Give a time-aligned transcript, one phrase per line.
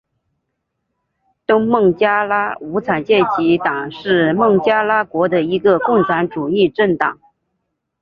[1.45, 7.19] 东孟加拉无产阶级党是孟加拉国的一个共产主义政党。